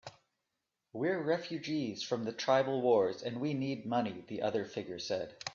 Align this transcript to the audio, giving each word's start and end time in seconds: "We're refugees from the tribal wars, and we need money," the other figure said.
"We're 0.93 1.21
refugees 1.21 2.01
from 2.01 2.23
the 2.25 2.31
tribal 2.31 2.81
wars, 2.81 3.21
and 3.21 3.39
we 3.39 3.53
need 3.53 3.85
money," 3.85 4.23
the 4.25 4.41
other 4.41 4.65
figure 4.65 4.97
said. 4.97 5.35